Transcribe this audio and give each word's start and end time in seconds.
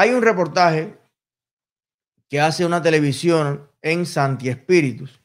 Hay 0.00 0.12
un 0.12 0.22
reportaje 0.22 0.96
que 2.30 2.40
hace 2.40 2.64
una 2.64 2.80
televisión 2.80 3.70
en 3.82 4.06
Santi 4.06 4.48
Espíritus 4.48 5.20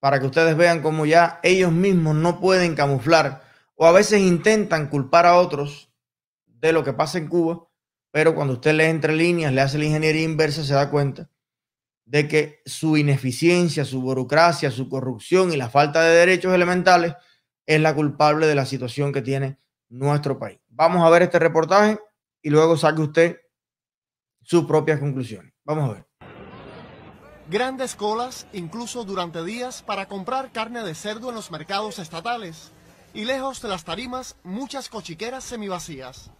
para 0.00 0.18
que 0.18 0.24
ustedes 0.24 0.56
vean 0.56 0.80
cómo 0.80 1.04
ya 1.04 1.38
ellos 1.42 1.70
mismos 1.70 2.16
no 2.16 2.40
pueden 2.40 2.74
camuflar 2.74 3.42
o 3.74 3.84
a 3.84 3.92
veces 3.92 4.22
intentan 4.22 4.88
culpar 4.88 5.26
a 5.26 5.36
otros 5.36 5.92
de 6.46 6.72
lo 6.72 6.82
que 6.82 6.94
pasa 6.94 7.18
en 7.18 7.28
Cuba, 7.28 7.68
pero 8.10 8.34
cuando 8.34 8.54
usted 8.54 8.72
lee 8.72 8.84
entre 8.84 9.14
líneas, 9.14 9.52
le 9.52 9.60
hace 9.60 9.76
la 9.76 9.84
ingeniería 9.84 10.24
inversa, 10.24 10.64
se 10.64 10.72
da 10.72 10.88
cuenta 10.88 11.28
de 12.06 12.26
que 12.26 12.62
su 12.64 12.96
ineficiencia, 12.96 13.84
su 13.84 14.00
burocracia, 14.00 14.70
su 14.70 14.88
corrupción 14.88 15.52
y 15.52 15.58
la 15.58 15.68
falta 15.68 16.00
de 16.00 16.16
derechos 16.16 16.54
elementales 16.54 17.16
es 17.66 17.82
la 17.82 17.94
culpable 17.94 18.46
de 18.46 18.54
la 18.54 18.64
situación 18.64 19.12
que 19.12 19.20
tiene 19.20 19.58
nuestro 19.90 20.38
país. 20.38 20.58
Vamos 20.68 21.06
a 21.06 21.10
ver 21.10 21.20
este 21.20 21.38
reportaje 21.38 21.98
y 22.40 22.48
luego 22.48 22.78
saque 22.78 23.02
usted 23.02 23.43
sus 24.44 24.64
propias 24.64 25.00
conclusiones. 25.00 25.52
Vamos 25.64 25.90
a 25.90 25.92
ver. 25.94 26.06
Grandes 27.50 27.94
colas, 27.94 28.46
incluso 28.52 29.04
durante 29.04 29.44
días, 29.44 29.82
para 29.82 30.06
comprar 30.06 30.50
carne 30.52 30.82
de 30.82 30.94
cerdo 30.94 31.28
en 31.28 31.34
los 31.34 31.50
mercados 31.50 31.98
estatales. 31.98 32.70
Y 33.12 33.24
lejos 33.26 33.60
de 33.60 33.68
las 33.68 33.84
tarimas, 33.84 34.36
muchas 34.42 34.88
cochiqueras 34.88 35.44
semivacías. 35.44 36.30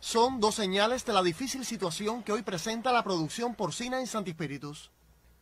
Son 0.00 0.40
dos 0.40 0.54
señales 0.54 1.04
de 1.04 1.12
la 1.12 1.22
difícil 1.22 1.64
situación 1.64 2.22
que 2.22 2.32
hoy 2.32 2.42
presenta 2.42 2.92
la 2.92 3.04
producción 3.04 3.54
porcina 3.54 4.00
en 4.00 4.06
Santispíritus. 4.06 4.90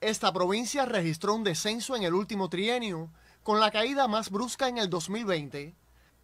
Esta 0.01 0.33
provincia 0.33 0.85
registró 0.85 1.35
un 1.35 1.45
descenso 1.45 1.97
en 1.97 2.03
el 2.03 2.15
último 2.15 2.49
trienio, 2.49 3.11
con 3.43 3.61
la 3.61 3.71
caída 3.71 4.09
más 4.09 4.31
brusca 4.31 4.69
en 4.69 4.79
el 4.79 4.91
2020. 4.91 5.75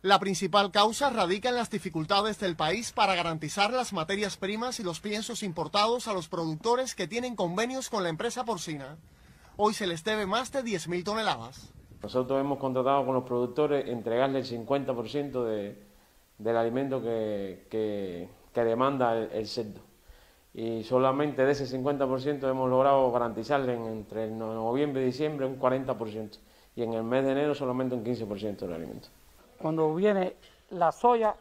La 0.03 0.19
principal 0.19 0.71
causa 0.71 1.11
radica 1.11 1.51
en 1.51 1.57
las 1.57 1.69
dificultades 1.69 2.41
del 2.41 2.57
país 2.57 2.91
para 2.91 3.15
garantizar 3.15 3.71
las 3.71 3.93
materias 3.93 4.39
primas 4.39 4.81
y 4.81 4.83
los 4.83 4.99
piensos 4.99 5.43
importados 5.43 6.09
a 6.09 6.15
los 6.15 6.27
productores 6.27 6.95
que 6.95 7.07
tienen 7.07 7.37
convenios 7.37 7.91
con 7.91 8.03
la 8.03 8.09
empresa 8.09 8.47
porcina. 8.47 8.97
Hoy 9.59 9.75
se 9.75 9.87
les 9.87 10.03
debe 10.03 10.25
más 10.25 10.53
de 10.53 10.65
10.000 10.65 11.05
toneladas. 11.05 11.70
Nosotros 12.03 12.41
hemos 12.41 12.59
contratado 12.59 13.05
con 13.05 13.15
los 13.15 13.25
productores 13.25 13.91
entregarle 13.91 14.39
el 14.39 14.47
50% 14.47 15.45
de, 15.45 15.77
del 16.39 16.57
alimento 16.57 17.03
que, 17.03 17.67
que, 17.69 18.64
demanda 18.64 19.19
el, 19.19 19.47
cerdo. 19.47 19.83
Y 20.55 20.83
solamente 20.83 21.45
de 21.45 21.53
ese 21.53 21.67
50% 21.67 22.51
hemos 22.51 22.70
logrado 22.70 23.12
garantizarle 23.12 23.75
entre 23.75 24.31
noviembre 24.31 25.03
y 25.03 25.07
diciembre 25.07 25.45
un 25.45 25.61
40% 25.61 26.39
y 26.75 26.85
en 26.85 26.95
el 26.95 27.03
mes 27.03 27.23
de 27.27 27.33
enero 27.33 27.55
solamente 27.55 27.95
un 27.95 28.03
15% 28.03 28.61
del 28.61 28.73
alimento. 28.73 29.09
Cuando 29.61 29.94
viene 29.94 30.36
la 30.70 30.91
soya, 30.91 31.34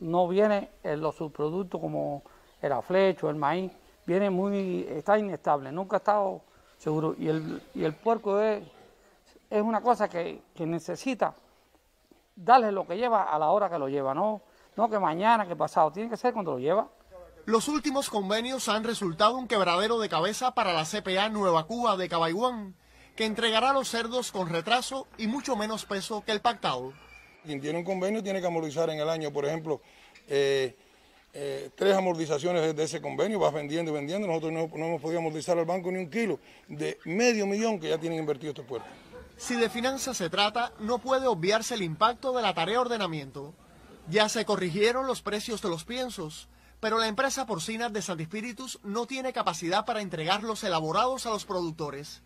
no 0.00 0.26
viene 0.26 0.70
los 0.82 1.14
subproductos 1.14 1.80
como 1.80 2.22
el 2.60 2.72
aflecho, 2.72 3.30
el 3.30 3.36
maíz, 3.36 3.70
viene 4.04 4.30
muy, 4.30 4.84
está 4.88 5.16
inestable, 5.16 5.70
nunca 5.70 5.96
ha 5.96 5.98
estado 5.98 6.42
seguro. 6.76 7.14
Y 7.16 7.28
el, 7.28 7.62
y 7.74 7.84
el 7.84 7.94
puerco 7.94 8.40
es, 8.40 8.64
es 9.48 9.62
una 9.62 9.80
cosa 9.80 10.08
que, 10.08 10.42
que, 10.54 10.66
necesita 10.66 11.34
darle 12.34 12.72
lo 12.72 12.84
que 12.84 12.96
lleva 12.96 13.22
a 13.22 13.38
la 13.38 13.50
hora 13.50 13.70
que 13.70 13.78
lo 13.78 13.88
lleva, 13.88 14.12
no, 14.12 14.40
no 14.76 14.90
que 14.90 14.98
mañana, 14.98 15.46
que 15.46 15.54
pasado, 15.54 15.92
tiene 15.92 16.10
que 16.10 16.16
ser 16.16 16.32
cuando 16.32 16.52
lo 16.52 16.58
lleva. 16.58 16.88
Los 17.46 17.68
últimos 17.68 18.10
convenios 18.10 18.68
han 18.68 18.82
resultado 18.82 19.36
un 19.36 19.46
quebradero 19.46 20.00
de 20.00 20.08
cabeza 20.08 20.52
para 20.52 20.72
la 20.72 20.84
CPA 20.84 21.28
Nueva 21.28 21.64
Cuba 21.64 21.96
de 21.96 22.08
Cabaiguán, 22.08 22.74
que 23.14 23.24
entregará 23.24 23.72
los 23.72 23.88
cerdos 23.88 24.32
con 24.32 24.48
retraso 24.48 25.06
y 25.16 25.28
mucho 25.28 25.54
menos 25.54 25.84
peso 25.84 26.24
que 26.24 26.32
el 26.32 26.40
pactado. 26.40 26.92
Quien 27.44 27.60
tiene 27.60 27.78
un 27.78 27.84
convenio 27.84 28.22
tiene 28.22 28.40
que 28.40 28.46
amortizar 28.46 28.90
en 28.90 29.00
el 29.00 29.08
año, 29.08 29.32
por 29.32 29.44
ejemplo, 29.44 29.80
eh, 30.28 30.76
eh, 31.32 31.70
tres 31.76 31.96
amortizaciones 31.96 32.74
de 32.74 32.82
ese 32.82 33.00
convenio, 33.00 33.38
vas 33.38 33.52
vendiendo 33.52 33.92
y 33.92 33.94
vendiendo. 33.94 34.26
Nosotros 34.26 34.52
no, 34.52 34.60
hemos 34.74 35.00
podido 35.00 35.20
amortizar 35.20 35.58
al 35.58 35.64
banco 35.64 35.90
ni 35.90 35.98
un 35.98 36.10
kilo 36.10 36.40
de 36.68 36.98
medio 37.04 37.46
millón 37.46 37.78
que 37.78 37.88
ya 37.88 37.98
tienen 37.98 38.18
invertido 38.18 38.50
este 38.50 38.62
puerto. 38.62 38.88
Si 39.36 39.56
de 39.56 39.70
finanzas 39.70 40.16
se 40.16 40.28
trata, 40.28 40.72
no 40.80 40.98
puede 40.98 41.26
obviarse 41.26 41.74
el 41.74 41.82
impacto 41.82 42.32
de 42.32 42.42
la 42.42 42.52
tarea 42.52 42.74
de 42.74 42.80
ordenamiento. 42.80 43.54
Ya 44.08 44.28
se 44.28 44.44
corrigieron 44.44 45.06
los 45.06 45.22
precios 45.22 45.62
de 45.62 45.68
los 45.68 45.84
piensos, 45.84 46.48
pero 46.80 46.98
la 46.98 47.06
empresa 47.06 47.46
porcina 47.46 47.88
de 47.88 48.02
Santispíritus 48.02 48.80
no 48.82 49.06
tiene 49.06 49.32
capacidad 49.32 49.86
para 49.86 50.02
entregarlos 50.02 50.64
elaborados 50.64 51.26
a 51.26 51.30
los 51.30 51.44
productores. 51.44 52.22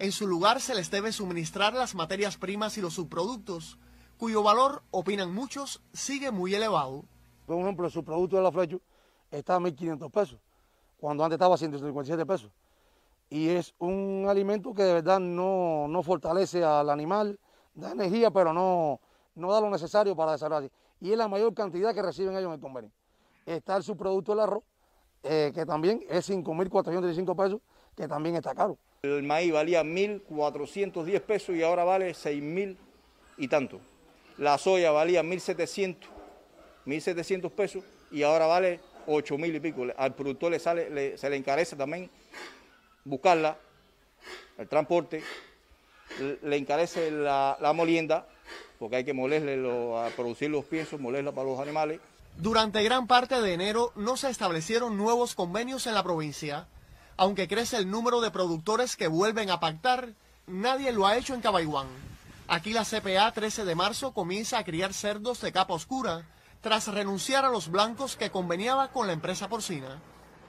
En 0.00 0.12
su 0.12 0.26
lugar 0.26 0.60
se 0.60 0.74
les 0.74 0.90
debe 0.90 1.12
suministrar 1.12 1.72
las 1.74 1.94
materias 1.94 2.36
primas 2.36 2.76
y 2.78 2.80
los 2.80 2.94
subproductos, 2.94 3.78
cuyo 4.20 4.42
valor, 4.42 4.82
opinan 4.90 5.32
muchos, 5.32 5.80
sigue 5.94 6.30
muy 6.30 6.54
elevado. 6.54 7.06
Por 7.46 7.58
ejemplo, 7.58 7.86
el 7.86 7.90
subproducto 7.90 8.36
de 8.36 8.42
la 8.42 8.52
flecha 8.52 8.76
está 9.30 9.54
a 9.56 9.58
1.500 9.58 10.10
pesos, 10.10 10.38
cuando 10.98 11.24
antes 11.24 11.36
estaba 11.36 11.54
a 11.54 11.58
157 11.58 12.26
pesos. 12.26 12.52
Y 13.30 13.48
es 13.48 13.74
un 13.78 14.26
alimento 14.28 14.74
que 14.74 14.82
de 14.82 14.92
verdad 14.92 15.20
no, 15.20 15.88
no 15.88 16.02
fortalece 16.02 16.62
al 16.62 16.90
animal, 16.90 17.40
da 17.72 17.92
energía, 17.92 18.30
pero 18.30 18.52
no, 18.52 19.00
no 19.36 19.50
da 19.50 19.58
lo 19.62 19.70
necesario 19.70 20.14
para 20.14 20.32
desarrollar. 20.32 20.70
Y 21.00 21.12
es 21.12 21.16
la 21.16 21.26
mayor 21.26 21.54
cantidad 21.54 21.94
que 21.94 22.02
reciben 22.02 22.36
ellos 22.36 22.48
en 22.48 22.52
el 22.52 22.60
convenio. 22.60 22.90
Está 23.46 23.78
el 23.78 23.82
subproducto 23.82 24.32
del 24.32 24.40
arroz, 24.40 24.64
eh, 25.22 25.50
que 25.54 25.64
también 25.64 26.04
es 26.10 26.28
5.435 26.28 27.34
pesos, 27.34 27.62
que 27.96 28.06
también 28.06 28.36
está 28.36 28.54
caro. 28.54 28.76
El 29.02 29.22
maíz 29.22 29.50
valía 29.50 29.82
1.410 29.82 31.22
pesos 31.22 31.56
y 31.56 31.62
ahora 31.62 31.84
vale 31.84 32.10
6.000 32.10 32.76
y 33.38 33.48
tanto. 33.48 33.80
La 34.40 34.56
soya 34.56 34.90
valía 34.90 35.22
1.700, 35.22 35.96
1.700 36.86 37.50
pesos 37.50 37.84
y 38.10 38.22
ahora 38.22 38.46
vale 38.46 38.80
8.000 39.06 39.56
y 39.56 39.60
pico. 39.60 39.84
Al 39.94 40.14
productor 40.14 40.50
le 40.50 40.58
sale, 40.58 41.18
se 41.18 41.28
le 41.28 41.36
encarece 41.36 41.76
también 41.76 42.10
buscarla, 43.04 43.58
el 44.56 44.66
transporte, 44.66 45.22
le 46.42 46.56
encarece 46.56 47.10
la, 47.10 47.72
molienda, 47.74 48.26
porque 48.78 48.96
hay 48.96 49.04
que 49.04 49.12
molerle 49.12 49.60
a 49.98 50.08
producir 50.16 50.48
los 50.48 50.64
piensos, 50.64 50.98
molerla 50.98 51.32
para 51.32 51.46
los 51.46 51.60
animales. 51.60 52.00
Durante 52.38 52.82
gran 52.82 53.06
parte 53.06 53.42
de 53.42 53.52
enero 53.52 53.92
no 53.94 54.16
se 54.16 54.30
establecieron 54.30 54.96
nuevos 54.96 55.34
convenios 55.34 55.86
en 55.86 55.92
la 55.92 56.02
provincia. 56.02 56.66
Aunque 57.18 57.46
crece 57.46 57.76
el 57.76 57.90
número 57.90 58.22
de 58.22 58.30
productores 58.30 58.96
que 58.96 59.06
vuelven 59.06 59.50
a 59.50 59.60
pactar, 59.60 60.14
nadie 60.46 60.92
lo 60.92 61.06
ha 61.06 61.18
hecho 61.18 61.34
en 61.34 61.42
Cabaiguán. 61.42 61.88
Aquí 62.52 62.72
la 62.72 62.84
CPA 62.84 63.30
13 63.30 63.64
de 63.64 63.76
marzo 63.76 64.12
comienza 64.12 64.58
a 64.58 64.64
criar 64.64 64.92
cerdos 64.92 65.40
de 65.40 65.52
capa 65.52 65.72
oscura 65.72 66.26
tras 66.60 66.88
renunciar 66.88 67.44
a 67.44 67.48
los 67.48 67.70
blancos 67.70 68.16
que 68.16 68.30
conveniaba 68.30 68.90
con 68.90 69.06
la 69.06 69.12
empresa 69.12 69.48
porcina. 69.48 70.02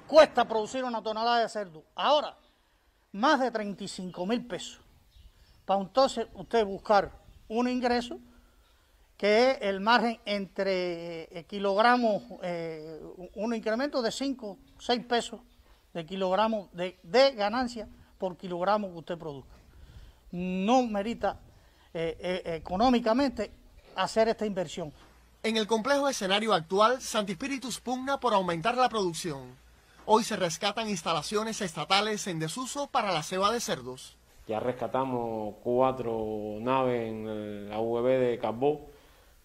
Cuesta 0.08 0.48
producir 0.48 0.84
una 0.84 1.04
tonelada 1.04 1.44
de 1.44 1.48
cerdo. 1.48 1.84
Ahora, 1.94 2.36
más 3.12 3.40
de 3.40 3.52
35 3.52 4.26
mil 4.26 4.48
pesos. 4.48 4.82
Para 5.64 5.82
entonces 5.82 6.26
usted 6.34 6.66
buscar 6.66 7.12
un 7.48 7.68
ingreso 7.68 8.18
que 9.16 9.52
es 9.52 9.58
el 9.62 9.80
margen 9.80 10.20
entre 10.26 11.38
eh, 11.38 11.46
kilogramos, 11.46 12.24
eh, 12.42 13.00
un 13.36 13.54
incremento 13.54 14.02
de 14.02 14.12
5, 14.12 14.58
6 14.80 15.06
pesos 15.06 15.40
de 15.94 16.04
kilogramos 16.04 16.68
de, 16.74 16.98
ganancia 17.38 17.88
por 18.18 18.38
kilogramo 18.38 18.90
que 18.92 18.98
usted 18.98 19.18
produzca. 19.20 19.54
No 20.32 20.82
merita 20.82 21.40
eh, 21.94 22.18
eh, 22.20 22.56
económicamente 22.56 23.52
hacer 23.96 24.30
esta 24.30 24.46
inversión. 24.46 24.94
En 25.44 25.58
el 25.58 25.68
complejo 25.68 26.08
escenario 26.08 26.54
actual, 26.54 27.02
Santispíritus 27.02 27.80
pugna 27.80 28.20
por 28.20 28.34
aumentar 28.34 28.78
la 28.78 28.88
producción. 28.90 29.56
Hoy 30.06 30.24
se 30.24 30.36
rescatan 30.36 30.90
instalaciones 30.90 31.62
estatales 31.62 32.28
en 32.28 32.40
desuso 32.40 32.88
para 32.88 33.12
la 33.12 33.24
ceba 33.24 33.52
de 33.52 33.60
cerdos. 33.60 34.18
Ya 34.48 34.60
rescatamos 34.60 35.56
cuatro 35.64 36.58
naves 36.60 37.10
en 37.10 37.70
la 37.70 37.80
UV 37.80 38.06
de 38.20 38.40
Carbó, 38.40 38.90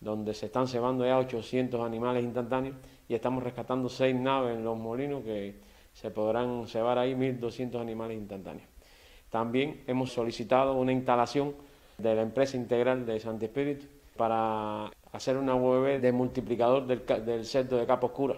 donde 0.01 0.35
se 0.35 0.47
están 0.47 0.69
cebando 0.69 1.05
ya 1.05 1.19
800 1.19 1.81
animales 1.81 2.25
instantáneos, 2.25 2.77
y 3.09 3.15
estamos 3.15 3.43
rescatando 3.43 3.89
seis 3.89 4.15
naves 4.15 4.57
en 4.57 4.65
los 4.65 4.77
molinos 4.77 5.25
que 5.25 5.61
se 5.93 6.11
podrán 6.11 6.67
cebar 6.69 6.99
ahí 6.99 7.15
1.200 7.15 7.81
animales 7.81 8.19
instantáneos. 8.19 8.69
También 9.31 9.83
hemos 9.87 10.13
solicitado 10.13 10.75
una 10.75 10.93
instalación 10.93 11.55
de 11.99 12.15
la 12.15 12.23
empresa 12.23 12.57
integral 12.57 13.07
de 13.07 13.21
Santi 13.21 13.47
Espíritu 13.47 13.87
para 14.17 14.91
hacer 15.13 15.37
una 15.37 15.55
web 15.55 16.01
de 16.01 16.13
multiplicador 16.13 16.87
del, 16.87 17.05
del 17.25 17.45
cerdo 17.45 17.77
de 17.77 17.87
capa 17.87 18.07
oscura 18.07 18.37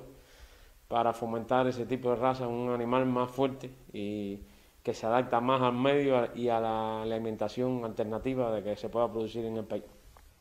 para 0.88 1.12
fomentar 1.12 1.66
ese 1.66 1.86
tipo 1.86 2.10
de 2.10 2.16
raza, 2.16 2.46
un 2.46 2.70
animal 2.70 3.04
más 3.06 3.30
fuerte 3.30 3.70
y 3.92 4.40
que 4.82 4.94
se 4.94 5.06
adapta 5.06 5.40
más 5.40 5.60
al 5.60 5.74
medio 5.74 6.34
y 6.34 6.48
a 6.48 6.60
la 6.60 7.02
alimentación 7.02 7.84
alternativa 7.84 8.50
de 8.52 8.62
que 8.62 8.76
se 8.76 8.88
pueda 8.88 9.10
producir 9.10 9.44
en 9.44 9.58
el 9.58 9.64
país. 9.64 9.84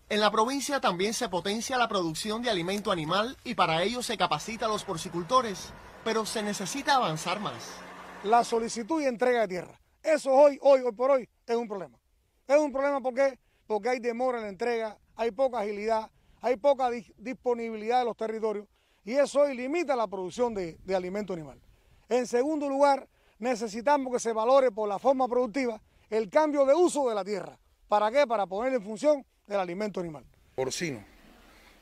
En 0.10 0.22
la 0.22 0.32
provincia 0.32 0.80
también 0.80 1.14
se 1.14 1.28
potencia 1.28 1.78
la 1.78 1.90
producción 1.90 2.42
de 2.42 2.50
alimento 2.50 2.92
animal 2.92 3.36
y 3.44 3.56
para 3.56 3.84
ello 3.84 4.02
se 4.02 4.18
capacita 4.18 4.66
a 4.66 4.70
los 4.70 4.86
porcicultores 4.86 5.74
pero 6.08 6.26
se 6.26 6.42
necesita 6.42 6.96
avanzar 6.96 7.42
más. 7.42 7.82
La 8.24 8.46
solicitud 8.46 9.02
y 9.02 9.06
entrega 9.08 9.42
de 9.42 9.48
tierra. 9.50 9.78
Eso 10.02 10.32
hoy, 10.32 10.58
hoy, 10.62 10.80
hoy 10.80 10.94
por 10.94 11.12
hoy 11.12 11.28
es 11.46 11.56
un 11.58 11.68
problema. 11.68 12.00
Es 12.48 12.58
un 12.58 12.72
problema 12.72 13.02
porque, 13.02 13.38
porque 13.68 13.90
hay 13.90 14.00
demora 14.00 14.38
en 14.38 14.44
la 14.46 14.50
entrega, 14.50 14.98
hay 15.16 15.32
poca 15.32 15.60
agilidad, 15.60 16.10
hay 16.40 16.56
poca 16.56 16.90
disponibilidad 17.18 18.00
de 18.00 18.06
los 18.06 18.16
territorios 18.16 18.66
y 19.04 19.14
eso 19.14 19.42
hoy 19.42 19.56
limita 19.56 19.96
la 19.98 20.08
producción 20.08 20.54
de, 20.54 20.78
de 20.86 20.96
alimento 20.96 21.34
animal. 21.34 21.60
En 22.08 22.26
segundo 22.26 22.70
lugar, 22.70 23.08
necesitamos 23.40 24.14
que 24.14 24.20
se 24.20 24.32
valore 24.32 24.72
por 24.72 24.88
la 24.88 24.98
forma 24.98 25.28
productiva 25.28 25.82
el 26.10 26.30
cambio 26.30 26.66
de 26.66 26.74
uso 26.74 27.10
de 27.10 27.16
la 27.16 27.26
tierra. 27.26 27.60
¿Para 27.90 28.10
qué? 28.12 28.26
Para 28.26 28.48
poner 28.48 28.74
en 28.74 28.82
función 28.82 29.26
del 29.46 29.60
alimento 29.60 30.00
animal. 30.00 30.26
Porcino, 30.56 31.04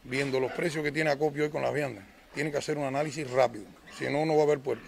viendo 0.03 0.39
los 0.39 0.51
precios 0.51 0.83
que 0.83 0.91
tiene 0.91 1.11
Acopio 1.11 1.43
hoy 1.43 1.51
con 1.51 1.61
las 1.61 1.73
viandas, 1.73 2.05
tiene 2.33 2.51
que 2.51 2.57
hacer 2.57 2.77
un 2.77 2.85
análisis 2.85 3.29
rápido, 3.29 3.65
si 3.97 4.05
no, 4.05 4.25
no 4.25 4.33
va 4.35 4.41
a 4.41 4.43
haber 4.45 4.61
puerco. 4.61 4.85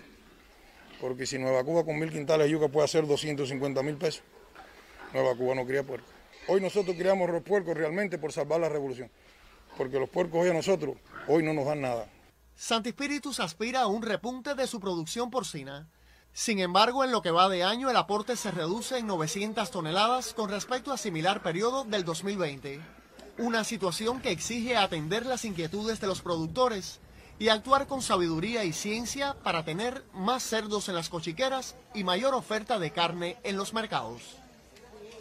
Porque 0.99 1.27
si 1.27 1.37
Nueva 1.37 1.63
Cuba 1.63 1.85
con 1.85 1.99
mil 1.99 2.11
quintales 2.11 2.47
de 2.47 2.51
yuca 2.51 2.67
puede 2.67 2.85
hacer 2.85 3.05
250 3.05 3.83
mil 3.83 3.97
pesos, 3.97 4.23
Nueva 5.13 5.35
Cuba 5.35 5.55
no 5.55 5.65
cría 5.65 5.83
puerco. 5.83 6.07
Hoy 6.47 6.61
nosotros 6.61 6.95
criamos 6.95 7.29
los 7.29 7.43
puercos 7.43 7.75
realmente 7.75 8.17
por 8.17 8.31
salvar 8.31 8.59
la 8.59 8.69
revolución, 8.69 9.11
porque 9.77 9.99
los 9.99 10.09
puercos 10.09 10.41
hoy 10.41 10.49
a 10.49 10.53
nosotros, 10.53 10.97
hoy 11.27 11.43
no 11.43 11.53
nos 11.53 11.65
dan 11.65 11.81
nada. 11.81 12.07
Santi 12.55 12.93
aspira 13.39 13.81
a 13.81 13.87
un 13.87 14.01
repunte 14.01 14.55
de 14.55 14.65
su 14.65 14.79
producción 14.79 15.29
porcina. 15.29 15.89
Sin 16.33 16.59
embargo, 16.59 17.03
en 17.03 17.11
lo 17.11 17.21
que 17.21 17.31
va 17.31 17.49
de 17.49 17.63
año, 17.63 17.89
el 17.89 17.97
aporte 17.97 18.35
se 18.35 18.51
reduce 18.51 18.97
en 18.97 19.07
900 19.07 19.69
toneladas 19.69 20.33
con 20.33 20.49
respecto 20.49 20.91
a 20.91 20.97
similar 20.97 21.41
periodo 21.41 21.83
del 21.83 22.03
2020. 22.03 22.79
Una 23.39 23.63
situación 23.63 24.21
que 24.21 24.31
exige 24.31 24.77
atender 24.77 25.25
las 25.25 25.45
inquietudes 25.45 25.99
de 25.99 26.07
los 26.07 26.21
productores 26.21 26.99
y 27.39 27.49
actuar 27.49 27.87
con 27.87 28.01
sabiduría 28.01 28.63
y 28.63 28.73
ciencia 28.73 29.35
para 29.43 29.63
tener 29.63 30.03
más 30.13 30.43
cerdos 30.43 30.89
en 30.89 30.95
las 30.95 31.09
cochiqueras 31.09 31.75
y 31.93 32.03
mayor 32.03 32.33
oferta 32.33 32.79
de 32.79 32.91
carne 32.91 33.37
en 33.43 33.57
los 33.57 33.73
mercados. 33.73 34.37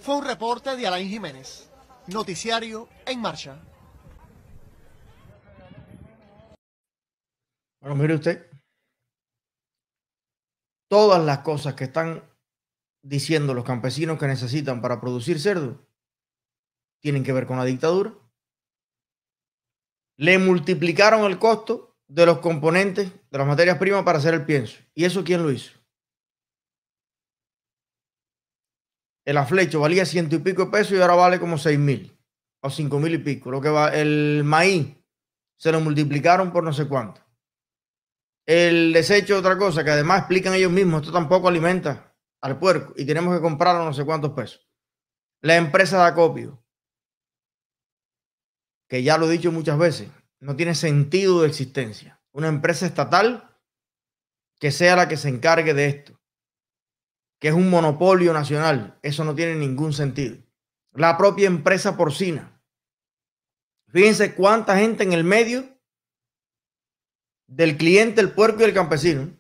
Fue 0.07 0.19
un 0.19 0.25
reporte 0.25 0.77
de 0.77 0.87
Alain 0.87 1.09
Jiménez. 1.09 1.69
Noticiario 2.07 2.89
en 3.07 3.21
marcha. 3.21 3.59
Bueno, 7.81 7.97
mire 7.97 8.15
usted, 8.15 8.49
todas 10.89 11.21
las 11.25 11.41
cosas 11.41 11.75
que 11.75 11.83
están 11.83 12.23
diciendo 13.03 13.53
los 13.53 13.65
campesinos 13.65 14.17
que 14.17 14.29
necesitan 14.29 14.81
para 14.81 15.01
producir 15.01 15.41
cerdo 15.41 15.85
tienen 17.03 17.25
que 17.25 17.33
ver 17.33 17.49
con 17.49 17.59
la 17.59 17.65
dictadura. 17.65 18.15
Le 20.19 20.39
multiplicaron 20.39 21.25
el 21.25 21.41
costo 21.41 21.97
de 22.07 22.27
los 22.27 22.39
componentes 22.39 23.11
de 23.29 23.39
las 23.39 23.47
materias 23.49 23.79
primas 23.79 24.05
para 24.05 24.19
hacer 24.19 24.35
el 24.35 24.47
pienso. 24.47 24.79
¿Y 24.95 25.05
eso 25.05 25.25
quién 25.25 25.43
lo 25.43 25.51
hizo? 25.51 25.76
El 29.27 29.37
aflecho 29.39 29.81
valía 29.81 30.07
ciento 30.07 30.37
y 30.37 30.39
pico 30.39 30.67
de 30.67 30.71
pesos 30.71 30.93
y 30.93 31.01
ahora 31.01 31.17
vale 31.17 31.41
como 31.41 31.59
seis 31.59 31.79
mil 31.79 32.17
o 32.63 32.71
cinco 32.71 33.01
mil 33.01 33.13
y 33.13 33.19
pico. 33.19 33.51
Lo 33.51 33.61
que 33.61 33.69
va, 33.69 33.89
el 33.89 34.43
maíz 34.45 34.97
se 35.59 35.73
lo 35.73 35.81
multiplicaron 35.81 36.53
por 36.53 36.63
no 36.63 36.73
sé 36.73 36.87
cuánto. 36.87 37.21
El 38.47 38.93
desecho 38.93 39.37
otra 39.37 39.59
cosa 39.59 39.83
que 39.83 39.91
además 39.91 40.21
explican 40.21 40.55
ellos 40.55 40.71
mismos, 40.71 41.03
esto 41.03 41.13
tampoco 41.13 41.49
alimenta 41.49 42.17
al 42.41 42.59
puerco 42.61 42.95
y 42.97 43.05
tenemos 43.05 43.35
que 43.35 43.43
comprarlo 43.43 43.85
no 43.85 43.93
sé 43.93 44.05
cuántos 44.05 44.31
pesos. 44.31 44.69
La 45.41 45.57
empresa 45.57 45.99
de 45.99 46.05
acopio, 46.05 46.63
que 48.89 49.03
ya 49.03 49.19
lo 49.19 49.27
he 49.27 49.33
dicho 49.33 49.51
muchas 49.51 49.77
veces, 49.77 50.09
no 50.39 50.55
tiene 50.55 50.77
sentido 50.77 51.43
de 51.43 51.49
existencia. 51.49 52.21
Una 52.31 52.47
empresa 52.47 52.87
estatal 52.87 53.59
que 54.61 54.71
sea 54.71 54.95
la 54.95 55.09
que 55.09 55.17
se 55.17 55.29
encargue 55.29 55.75
de 55.75 55.87
esto, 55.87 56.16
que 57.39 57.49
es 57.49 57.55
un 57.55 57.71
monopolio 57.71 58.33
nacional, 58.33 58.99
eso 59.03 59.25
no 59.25 59.35
tiene 59.35 59.55
ningún 59.57 59.93
sentido. 59.93 60.37
La 60.93 61.17
propia 61.17 61.47
empresa 61.47 61.97
porcina. 61.97 62.61
Fíjense 63.89 64.35
cuánta 64.35 64.79
gente 64.79 65.05
en 65.05 65.13
el 65.13 65.25
medio 65.25 65.69
del 67.47 67.77
cliente, 67.77 68.21
el 68.21 68.33
puerco 68.33 68.63
y 68.63 68.65
el 68.65 68.75
campesino. 68.75 69.31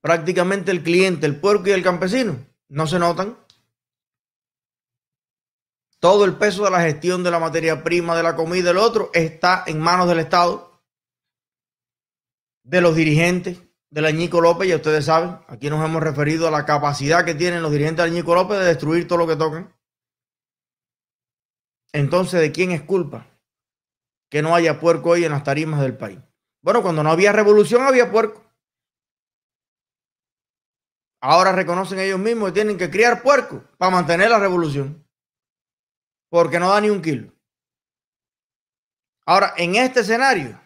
Prácticamente 0.00 0.70
el 0.70 0.82
cliente, 0.82 1.26
el 1.26 1.40
puerco 1.40 1.68
y 1.68 1.72
el 1.72 1.82
campesino 1.82 2.36
no 2.68 2.86
se 2.86 2.98
notan. 2.98 3.38
Todo 5.98 6.24
el 6.24 6.36
peso 6.36 6.64
de 6.64 6.70
la 6.70 6.82
gestión 6.82 7.22
de 7.22 7.30
la 7.30 7.38
materia 7.38 7.82
prima, 7.82 8.14
de 8.14 8.22
la 8.22 8.36
comida, 8.36 8.68
del 8.68 8.76
otro, 8.76 9.10
está 9.14 9.64
en 9.66 9.80
manos 9.80 10.06
del 10.06 10.18
Estado, 10.18 10.82
de 12.62 12.80
los 12.80 12.94
dirigentes, 12.94 13.58
del 13.94 14.06
Añico 14.06 14.40
López, 14.40 14.68
ya 14.68 14.74
ustedes 14.74 15.04
saben, 15.04 15.38
aquí 15.46 15.70
nos 15.70 15.84
hemos 15.84 16.02
referido 16.02 16.48
a 16.48 16.50
la 16.50 16.64
capacidad 16.64 17.24
que 17.24 17.36
tienen 17.36 17.62
los 17.62 17.70
dirigentes 17.70 18.04
del 18.04 18.12
Añico 18.12 18.34
López 18.34 18.58
de 18.58 18.64
destruir 18.64 19.06
todo 19.06 19.18
lo 19.18 19.26
que 19.28 19.36
tocan. 19.36 19.72
Entonces, 21.92 22.40
¿de 22.40 22.50
quién 22.50 22.72
es 22.72 22.82
culpa 22.82 23.28
que 24.28 24.42
no 24.42 24.52
haya 24.52 24.80
puerco 24.80 25.10
hoy 25.10 25.24
en 25.24 25.30
las 25.30 25.44
tarimas 25.44 25.80
del 25.80 25.96
país? 25.96 26.18
Bueno, 26.60 26.82
cuando 26.82 27.04
no 27.04 27.10
había 27.12 27.30
revolución 27.30 27.82
había 27.82 28.10
puerco. 28.10 28.42
Ahora 31.20 31.52
reconocen 31.52 32.00
ellos 32.00 32.18
mismos 32.18 32.48
que 32.48 32.54
tienen 32.54 32.76
que 32.76 32.90
criar 32.90 33.22
puerco 33.22 33.62
para 33.78 33.92
mantener 33.92 34.28
la 34.28 34.40
revolución. 34.40 35.06
Porque 36.30 36.58
no 36.58 36.68
da 36.68 36.80
ni 36.80 36.90
un 36.90 37.00
kilo. 37.00 37.32
Ahora, 39.24 39.54
en 39.56 39.76
este 39.76 40.00
escenario 40.00 40.63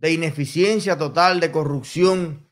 de 0.00 0.12
ineficiencia 0.12 0.96
total, 0.96 1.40
de 1.40 1.52
corrupción, 1.52 2.50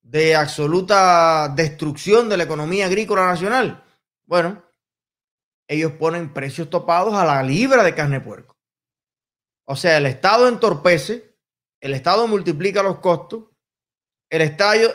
de 0.00 0.34
absoluta 0.34 1.52
destrucción 1.54 2.28
de 2.28 2.38
la 2.38 2.44
economía 2.44 2.86
agrícola 2.86 3.26
nacional, 3.26 3.84
bueno, 4.24 4.64
ellos 5.68 5.92
ponen 5.92 6.32
precios 6.32 6.70
topados 6.70 7.14
a 7.14 7.24
la 7.24 7.42
libra 7.42 7.82
de 7.82 7.94
carne 7.94 8.18
de 8.18 8.24
puerco. 8.24 8.56
O 9.66 9.76
sea, 9.76 9.98
el 9.98 10.06
Estado 10.06 10.48
entorpece 10.48 11.36
el 11.80 11.94
Estado 11.94 12.26
multiplica 12.26 12.82
los 12.82 12.98
costos, 12.98 13.44
el, 14.30 14.42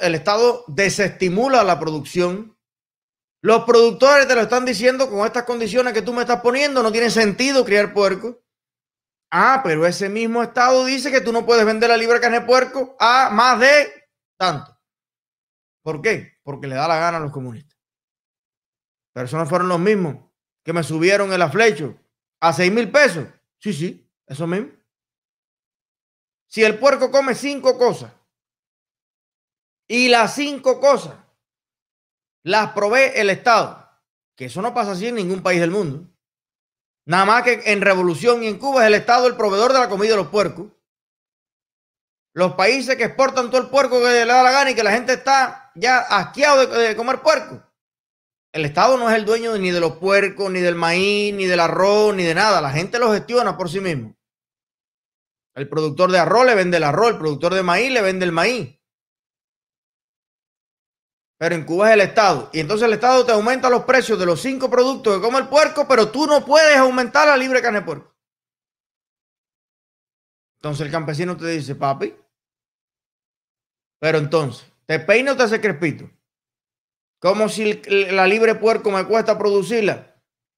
el 0.02 0.16
Estado 0.16 0.66
desestimula 0.68 1.64
la 1.64 1.80
producción. 1.80 2.58
Los 3.42 3.64
productores 3.64 4.28
te 4.28 4.36
lo 4.36 4.42
están 4.42 4.66
diciendo 4.66 5.10
con 5.10 5.26
estas 5.26 5.44
condiciones 5.44 5.94
que 5.94 6.02
tú 6.02 6.14
me 6.14 6.22
estás 6.22 6.42
poniendo, 6.42 6.84
no 6.84 6.92
tiene 6.92 7.10
sentido 7.10 7.64
criar 7.64 7.94
puerco. 7.94 8.41
Ah, 9.32 9.62
pero 9.64 9.86
ese 9.86 10.10
mismo 10.10 10.44
Estado 10.44 10.84
dice 10.84 11.10
que 11.10 11.22
tú 11.22 11.32
no 11.32 11.46
puedes 11.46 11.66
vender 11.66 11.90
la 11.90 11.96
libre 11.96 12.20
carne 12.20 12.42
de 12.42 12.46
puerco 12.46 12.98
a 13.00 13.30
más 13.32 13.60
de 13.60 14.10
tanto. 14.38 14.78
¿Por 15.82 16.02
qué? 16.02 16.34
Porque 16.44 16.68
le 16.68 16.76
da 16.76 16.88
la 16.88 16.98
gana 16.98 17.18
a 17.18 17.22
los 17.22 17.32
comunistas. 17.32 17.78
Pero 19.14 19.26
eso 19.26 19.38
no 19.38 19.46
fueron 19.46 19.70
los 19.70 19.80
mismos 19.80 20.18
que 20.64 20.74
me 20.74 20.84
subieron 20.84 21.32
el 21.32 21.42
aflecho 21.42 21.98
a 22.42 22.52
seis 22.52 22.72
mil 22.72 22.92
pesos. 22.92 23.28
Sí, 23.58 23.72
sí, 23.72 24.12
eso 24.28 24.46
mismo. 24.48 24.72
Si 26.48 26.64
el 26.64 26.78
puerco 26.78 27.10
come 27.10 27.34
cinco 27.34 27.78
cosas 27.78 28.12
y 29.88 30.10
las 30.10 30.36
cinco 30.36 30.82
cosas 30.82 31.16
las 32.44 32.74
provee 32.74 33.12
el 33.16 33.30
Estado, 33.30 33.88
que 34.36 34.46
eso 34.46 34.62
no 34.62 34.74
pasa 34.74 34.92
así 34.92 35.08
en 35.08 35.16
ningún 35.16 35.42
país 35.42 35.62
del 35.62 35.72
mundo. 35.72 36.10
Nada 37.12 37.26
más 37.26 37.44
que 37.44 37.62
en 37.66 37.82
Revolución 37.82 38.42
y 38.42 38.48
en 38.48 38.58
Cuba 38.58 38.84
es 38.84 38.88
el 38.88 38.94
Estado 38.94 39.28
el 39.28 39.36
proveedor 39.36 39.74
de 39.74 39.80
la 39.80 39.90
comida 39.90 40.12
de 40.12 40.16
los 40.16 40.30
puercos. 40.30 40.68
Los 42.34 42.54
países 42.54 42.96
que 42.96 43.04
exportan 43.04 43.50
todo 43.52 43.62
el 43.62 43.68
puerco 43.68 44.00
que 44.00 44.06
le 44.06 44.26
da 44.26 44.42
la 44.42 44.52
gana 44.54 44.72
y 44.72 44.76
que 44.76 44.84
la 44.84 44.94
gente 44.94 45.12
está 45.12 45.74
ya 45.76 46.00
asqueado 46.00 46.66
de, 46.66 46.88
de 46.88 46.96
comer 46.96 47.22
puerco. 47.22 47.62
El 48.54 48.64
Estado 48.64 48.96
no 48.96 49.10
es 49.10 49.18
el 49.18 49.26
dueño 49.26 49.58
ni 49.58 49.72
de 49.72 49.82
los 49.82 49.98
puercos, 49.98 50.50
ni 50.50 50.62
del 50.62 50.76
maíz, 50.76 51.34
ni 51.34 51.48
del 51.48 51.60
arroz, 51.60 52.16
ni 52.16 52.24
de 52.24 52.34
nada. 52.34 52.62
La 52.62 52.72
gente 52.72 52.98
lo 52.98 53.12
gestiona 53.12 53.58
por 53.58 53.70
sí 53.70 53.82
mismo. 53.82 54.16
El 55.54 55.68
productor 55.68 56.14
de 56.14 56.20
arroz 56.20 56.46
le 56.46 56.56
vende 56.56 56.78
el 56.78 56.84
arroz, 56.86 57.10
el 57.10 57.18
productor 57.18 57.54
de 57.54 57.64
maíz 57.64 57.92
le 57.92 58.02
vende 58.02 58.24
el 58.24 58.32
maíz. 58.32 58.80
Pero 61.42 61.56
en 61.56 61.64
Cuba 61.64 61.88
es 61.88 61.96
el 61.96 62.02
Estado. 62.02 62.52
Y 62.54 62.60
entonces 62.60 62.86
el 62.86 62.94
Estado 62.94 63.26
te 63.26 63.32
aumenta 63.32 63.68
los 63.68 63.84
precios 63.84 64.20
de 64.20 64.28
los 64.28 64.40
cinco 64.40 64.70
productos 64.70 65.16
que 65.16 65.22
come 65.24 65.40
el 65.40 65.48
puerco, 65.48 65.88
pero 65.88 66.12
tú 66.12 66.28
no 66.28 66.46
puedes 66.46 66.78
aumentar 66.78 67.28
la 67.28 67.36
libre 67.36 67.64
carne 67.64 67.80
de 67.80 67.86
puerco. 67.88 68.16
Entonces 70.60 70.86
el 70.86 70.92
campesino 70.92 71.36
te 71.36 71.48
dice, 71.48 71.74
papi, 71.74 72.14
pero 74.00 74.20
entonces, 74.20 74.72
¿te 74.86 75.00
peino 75.00 75.32
o 75.32 75.36
te 75.36 75.42
hace 75.42 75.60
crespito? 75.60 76.12
Como 77.18 77.50
si 77.50 77.82
la 77.88 78.28
libre 78.28 78.54
puerco 78.54 78.92
me 78.92 79.04
cuesta 79.08 79.40
producirla 79.40 80.16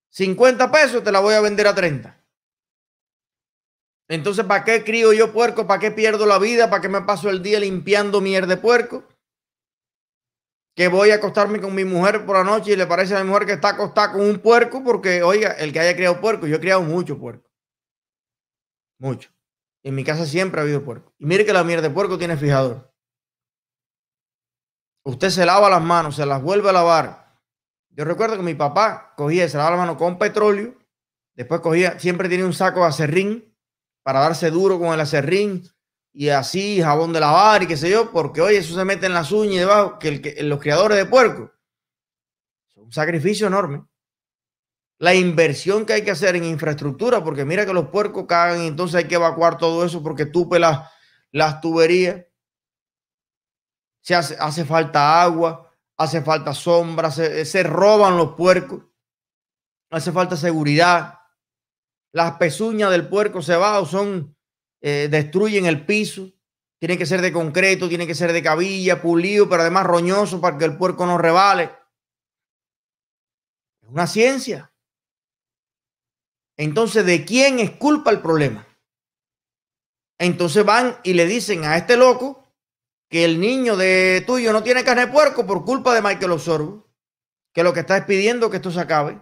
50 0.10 0.70
pesos, 0.70 1.02
te 1.02 1.14
la 1.14 1.22
voy 1.22 1.36
a 1.36 1.40
vender 1.40 1.68
a 1.68 1.76
30. 1.76 2.22
Entonces, 4.10 4.44
¿para 4.44 4.66
qué 4.66 4.84
crío 4.84 5.14
yo 5.14 5.32
puerco? 5.32 5.66
¿Para 5.66 5.80
qué 5.80 5.92
pierdo 5.92 6.26
la 6.26 6.40
vida? 6.40 6.70
¿Para 6.70 6.82
qué 6.82 6.90
me 6.90 7.04
paso 7.04 7.30
el 7.30 7.42
día 7.42 7.62
limpiando 7.62 8.20
mierda 8.20 8.48
de 8.48 8.58
puerco? 8.58 9.06
Que 10.76 10.88
voy 10.88 11.12
a 11.12 11.16
acostarme 11.16 11.62
con 11.62 11.76
mi 11.76 11.86
mujer 11.86 12.26
por 12.26 12.36
la 12.36 12.44
noche 12.44 12.72
y 12.72 12.76
le 12.76 12.88
parece 12.88 13.16
a 13.16 13.24
mi 13.24 13.30
mujer 13.30 13.46
que 13.46 13.54
está 13.54 13.70
acostada 13.70 14.14
con 14.14 14.22
un 14.22 14.40
puerco 14.40 14.84
porque, 14.84 15.22
oiga, 15.22 15.52
el 15.52 15.72
que 15.72 15.80
haya 15.80 15.96
criado 15.96 16.20
puerco, 16.20 16.48
yo 16.48 16.56
he 16.56 16.60
criado 16.60 16.82
mucho 16.82 17.20
puerco. 17.20 17.50
Mucho. 18.98 19.30
En 19.84 19.96
mi 19.96 20.04
casa 20.04 20.26
siempre 20.26 20.62
ha 20.62 20.64
habido 20.64 20.84
puerco. 20.84 21.14
Y 21.20 21.26
mire 21.26 21.46
que 21.46 21.54
la 21.54 21.64
mierda 21.64 21.88
de 21.88 21.94
puerco 21.94 22.18
tiene 22.18 22.38
fijador. 22.38 22.92
Usted 25.06 25.30
se 25.30 25.46
lava 25.46 25.70
las 25.70 25.82
manos, 25.82 26.16
se 26.16 26.26
las 26.26 26.42
vuelve 26.42 26.70
a 26.70 26.74
lavar. 26.74 27.40
Yo 27.90 28.06
recuerdo 28.06 28.38
que 28.38 28.44
mi 28.44 28.56
papá 28.56 29.14
cogía, 29.16 29.48
se 29.48 29.58
lavaba 29.58 29.76
las 29.76 29.86
manos 29.86 29.98
con 29.98 30.18
petróleo, 30.18 30.76
después 31.36 31.62
cogía, 31.62 32.00
siempre 32.00 32.30
tenía 32.30 32.46
un 32.46 32.54
saco 32.54 32.80
de 32.80 32.88
acerrín 32.88 33.56
para 34.04 34.22
darse 34.22 34.50
duro 34.50 34.80
con 34.80 34.94
el 34.94 35.00
acerrín, 35.00 35.64
y 36.14 36.30
así 36.30 36.80
jabón 36.82 37.12
de 37.12 37.20
lavar 37.20 37.64
y 37.64 37.68
qué 37.68 37.76
sé 37.76 37.90
yo, 37.90 38.12
porque 38.12 38.40
oye, 38.40 38.58
eso 38.58 38.76
se 38.76 38.86
mete 38.86 39.08
en 39.08 39.14
las 39.14 39.32
uñas 39.32 39.56
y 39.56 39.60
debajo, 39.60 39.98
que, 39.98 40.36
el, 40.38 40.48
los 40.48 40.60
criadores 40.60 40.98
de 40.98 41.08
puerco. 41.08 41.52
Es 42.70 42.78
un 42.78 42.92
sacrificio 42.92 43.48
enorme. 43.48 43.84
La 45.00 45.16
inversión 45.16 45.86
que 45.86 45.94
hay 45.94 46.04
que 46.04 46.12
hacer 46.12 46.36
en 46.36 46.44
infraestructura, 46.44 47.24
porque 47.24 47.46
mira 47.46 47.66
que 47.66 47.74
los 47.74 47.90
puercos 47.90 48.26
cagan 48.28 48.62
y 48.62 48.68
entonces 48.68 48.96
hay 48.96 49.08
que 49.08 49.16
evacuar 49.16 49.58
todo 49.58 49.84
eso 49.84 50.04
porque 50.04 50.28
tupe 50.28 50.60
las, 50.60 51.62
tuberías. 51.62 52.24
Se 54.02 54.14
hace, 54.14 54.38
hace 54.40 54.66
falta 54.66 55.22
agua, 55.22 55.74
hace 55.98 56.22
falta 56.22 56.54
sombra, 56.54 57.10
se, 57.10 57.44
se 57.44 57.64
roban 57.64 58.18
los 58.18 58.36
puercos, 58.36 58.84
hace 59.90 60.12
falta 60.12 60.38
seguridad. 60.38 61.20
Las 62.12 62.34
pezuñas 62.34 62.92
del 62.92 63.08
puerco 63.08 63.42
cebado 63.42 63.86
son 63.88 64.36
eh, 64.84 65.08
destruyen 65.10 65.66
el 65.66 65.86
piso. 65.86 66.30
Tiene 66.78 66.98
que 66.98 67.06
ser 67.06 67.22
de 67.22 67.32
concreto, 67.32 67.88
tiene 67.88 68.06
que 68.06 68.14
ser 68.14 68.34
de 68.34 68.44
cabilla, 68.44 69.02
pulido, 69.02 69.48
pero 69.48 69.62
además 69.62 69.86
roñoso 69.86 70.42
para 70.42 70.58
que 70.58 70.66
el 70.66 70.78
puerco 70.78 71.06
no 71.06 71.18
rebale. 71.18 71.72
Es 73.82 73.90
una 73.90 74.06
ciencia. 74.06 74.74
Entonces, 76.58 77.06
¿de 77.06 77.24
quién 77.24 77.60
es 77.60 77.72
culpa 77.72 78.12
el 78.12 78.22
problema? 78.22 78.68
Entonces 80.20 80.64
van 80.66 81.00
y 81.04 81.14
le 81.14 81.26
dicen 81.26 81.64
a 81.64 81.78
este 81.78 81.98
loco 81.98 82.44
que 83.10 83.24
el 83.24 83.40
niño 83.40 83.78
de 83.78 84.24
tuyo 84.28 84.52
no 84.52 84.64
tiene 84.64 84.84
carne 84.84 85.06
de 85.06 85.12
puerco 85.12 85.46
por 85.46 85.66
culpa 85.66 85.96
de 85.96 86.02
Michael 86.02 86.32
Osorbo, 86.34 86.94
que 87.54 87.64
lo 87.64 87.74
que 87.74 87.82
está 87.82 87.98
es 87.98 88.06
pidiendo 88.06 88.50
que 88.50 88.58
esto 88.58 88.72
se 88.72 88.82
acabe, 88.82 89.22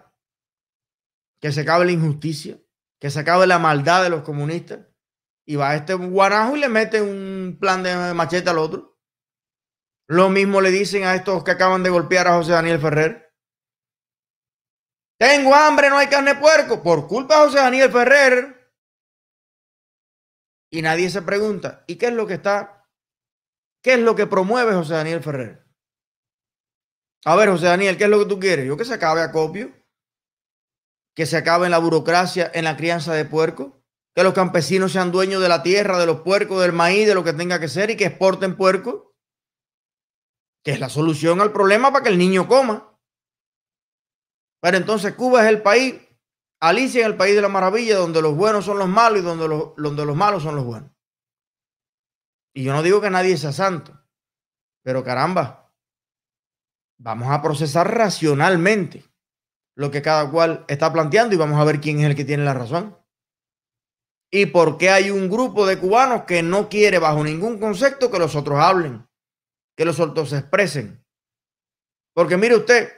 que 1.39 1.51
se 1.51 1.61
acabe 1.61 1.85
la 1.85 1.91
injusticia, 1.91 2.59
que 2.99 3.11
se 3.11 3.19
acabe 3.19 3.45
la 3.47 3.59
maldad 3.59 4.03
de 4.03 4.09
los 4.09 4.23
comunistas. 4.23 4.90
Y 5.45 5.55
va 5.55 5.75
este 5.75 5.93
guanajo 5.93 6.55
y 6.55 6.59
le 6.59 6.69
mete 6.69 7.01
un 7.01 7.57
plan 7.59 7.83
de 7.83 8.13
machete 8.13 8.49
al 8.49 8.59
otro. 8.59 8.99
Lo 10.07 10.29
mismo 10.29 10.61
le 10.61 10.71
dicen 10.71 11.03
a 11.03 11.15
estos 11.15 11.43
que 11.43 11.51
acaban 11.51 11.83
de 11.83 11.89
golpear 11.89 12.27
a 12.27 12.35
José 12.35 12.51
Daniel 12.51 12.79
Ferrer. 12.79 13.33
Tengo 15.17 15.55
hambre, 15.55 15.89
no 15.89 15.97
hay 15.97 16.07
carne 16.07 16.33
de 16.33 16.39
puerco. 16.39 16.83
Por 16.83 17.07
culpa 17.07 17.39
de 17.39 17.45
José 17.45 17.57
Daniel 17.59 17.91
Ferrer. 17.91 18.73
Y 20.71 20.81
nadie 20.81 21.09
se 21.09 21.21
pregunta, 21.21 21.83
¿y 21.85 21.97
qué 21.97 22.07
es 22.07 22.13
lo 22.13 22.25
que 22.27 22.35
está? 22.35 22.89
¿Qué 23.83 23.93
es 23.93 23.99
lo 23.99 24.15
que 24.15 24.27
promueve 24.27 24.73
José 24.73 24.93
Daniel 24.93 25.21
Ferrer? 25.21 25.67
A 27.25 27.35
ver, 27.35 27.49
José 27.49 27.65
Daniel, 27.65 27.97
¿qué 27.97 28.05
es 28.05 28.09
lo 28.09 28.19
que 28.19 28.25
tú 28.25 28.39
quieres? 28.39 28.65
Yo 28.65 28.77
que 28.77 28.85
se 28.85 28.93
acabe 28.93 29.21
acopio, 29.21 29.73
que 31.15 31.25
se 31.25 31.37
acabe 31.37 31.65
en 31.65 31.71
la 31.71 31.79
burocracia, 31.79 32.49
en 32.53 32.63
la 32.63 32.77
crianza 32.77 33.13
de 33.13 33.25
puerco 33.25 33.80
que 34.13 34.23
los 34.23 34.33
campesinos 34.33 34.91
sean 34.91 35.11
dueños 35.11 35.41
de 35.41 35.49
la 35.49 35.63
tierra, 35.63 35.97
de 35.97 36.05
los 36.05 36.21
puercos, 36.21 36.61
del 36.61 36.73
maíz, 36.73 37.07
de 37.07 37.15
lo 37.15 37.23
que 37.23 37.33
tenga 37.33 37.59
que 37.59 37.69
ser 37.69 37.89
y 37.89 37.97
que 37.97 38.05
exporten 38.05 38.57
puercos, 38.57 39.03
que 40.63 40.71
es 40.71 40.79
la 40.79 40.89
solución 40.89 41.41
al 41.41 41.51
problema 41.51 41.91
para 41.91 42.03
que 42.03 42.09
el 42.09 42.17
niño 42.17 42.47
coma. 42.47 42.99
Pero 44.61 44.77
entonces 44.77 45.15
Cuba 45.15 45.43
es 45.43 45.49
el 45.49 45.61
país, 45.61 45.95
Alicia 46.59 47.01
en 47.01 47.11
el 47.11 47.17
país 47.17 47.35
de 47.35 47.41
la 47.41 47.47
maravilla, 47.49 47.97
donde 47.97 48.21
los 48.21 48.35
buenos 48.35 48.65
son 48.65 48.77
los 48.77 48.89
malos 48.89 49.19
y 49.19 49.23
donde 49.23 49.47
los, 49.47 49.75
donde 49.77 50.05
los 50.05 50.15
malos 50.15 50.43
son 50.43 50.55
los 50.55 50.65
buenos. 50.65 50.91
Y 52.53 52.63
yo 52.63 52.73
no 52.73 52.83
digo 52.83 52.99
que 52.99 53.09
nadie 53.09 53.37
sea 53.37 53.53
santo, 53.53 53.97
pero 54.83 55.03
caramba, 55.03 55.73
vamos 56.99 57.31
a 57.31 57.41
procesar 57.41 57.95
racionalmente 57.95 59.05
lo 59.75 59.89
que 59.89 60.01
cada 60.01 60.29
cual 60.29 60.65
está 60.67 60.91
planteando 60.91 61.33
y 61.33 61.37
vamos 61.37 61.59
a 61.59 61.63
ver 61.63 61.79
quién 61.79 61.99
es 62.01 62.05
el 62.05 62.15
que 62.15 62.25
tiene 62.25 62.43
la 62.43 62.53
razón 62.53 63.00
y 64.33 64.45
por 64.45 64.77
qué 64.77 64.89
hay 64.89 65.11
un 65.11 65.29
grupo 65.29 65.67
de 65.67 65.77
cubanos 65.77 66.23
que 66.23 66.41
no 66.41 66.69
quiere 66.69 66.97
bajo 66.99 67.21
ningún 67.23 67.59
concepto 67.59 68.09
que 68.09 68.17
los 68.17 68.33
otros 68.35 68.57
hablen, 68.59 69.05
que 69.75 69.83
los 69.83 69.99
otros 69.99 70.29
se 70.29 70.37
expresen. 70.37 71.05
Porque 72.13 72.37
mire 72.37 72.55
usted, 72.55 72.91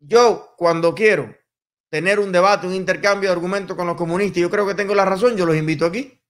yo 0.00 0.54
cuando 0.58 0.94
quiero 0.94 1.34
tener 1.90 2.20
un 2.20 2.30
debate, 2.30 2.66
un 2.66 2.74
intercambio 2.74 3.30
de 3.30 3.34
argumentos 3.34 3.74
con 3.74 3.86
los 3.86 3.96
comunistas, 3.96 4.42
yo 4.42 4.50
creo 4.50 4.66
que 4.66 4.74
tengo 4.74 4.94
la 4.94 5.06
razón, 5.06 5.36
yo 5.36 5.46
los 5.46 5.56
invito 5.56 5.86
aquí. 5.86 6.22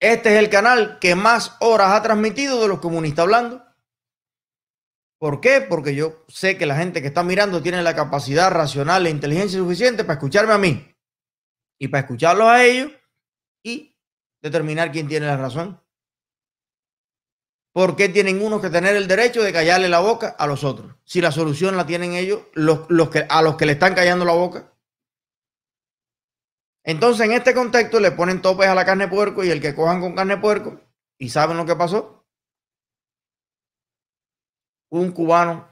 Este 0.00 0.34
es 0.34 0.38
el 0.38 0.50
canal 0.50 0.98
que 0.98 1.14
más 1.14 1.56
horas 1.60 1.92
ha 1.92 2.02
transmitido 2.02 2.60
de 2.62 2.68
los 2.68 2.80
comunistas 2.80 3.24
hablando. 3.24 3.62
¿Por 5.18 5.40
qué? 5.40 5.60
Porque 5.60 5.94
yo 5.94 6.24
sé 6.28 6.58
que 6.58 6.66
la 6.66 6.76
gente 6.76 7.00
que 7.00 7.08
está 7.08 7.22
mirando 7.22 7.62
tiene 7.62 7.82
la 7.82 7.94
capacidad 7.94 8.50
racional 8.50 9.06
e 9.06 9.10
inteligencia 9.10 9.60
suficiente 9.60 10.02
para 10.02 10.14
escucharme 10.14 10.54
a 10.54 10.58
mí 10.58 10.91
y 11.82 11.88
para 11.88 12.02
escucharlos 12.02 12.46
a 12.46 12.64
ellos 12.64 12.92
y 13.60 13.98
determinar 14.40 14.92
quién 14.92 15.08
tiene 15.08 15.26
la 15.26 15.36
razón. 15.36 15.82
¿Por 17.72 17.96
qué 17.96 18.08
tienen 18.08 18.40
unos 18.40 18.62
que 18.62 18.70
tener 18.70 18.94
el 18.94 19.08
derecho 19.08 19.42
de 19.42 19.52
callarle 19.52 19.88
la 19.88 19.98
boca 19.98 20.28
a 20.38 20.46
los 20.46 20.62
otros? 20.62 20.94
Si 21.04 21.20
la 21.20 21.32
solución 21.32 21.76
la 21.76 21.84
tienen 21.84 22.12
ellos, 22.12 22.42
los, 22.52 22.88
los 22.88 23.10
que, 23.10 23.26
a 23.28 23.42
los 23.42 23.56
que 23.56 23.66
le 23.66 23.72
están 23.72 23.96
callando 23.96 24.24
la 24.24 24.32
boca. 24.32 24.72
Entonces, 26.84 27.26
en 27.26 27.32
este 27.32 27.52
contexto, 27.52 27.98
le 27.98 28.12
ponen 28.12 28.42
topes 28.42 28.68
a 28.68 28.76
la 28.76 28.84
carne 28.84 29.08
puerco 29.08 29.42
y 29.42 29.50
el 29.50 29.60
que 29.60 29.74
cojan 29.74 30.00
con 30.00 30.14
carne 30.14 30.36
puerco, 30.36 30.80
y 31.18 31.30
saben 31.30 31.56
lo 31.56 31.66
que 31.66 31.74
pasó. 31.74 32.24
Un 34.88 35.10
cubano 35.10 35.68